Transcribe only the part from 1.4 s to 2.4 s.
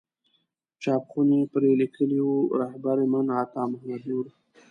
پرې لیکلي وو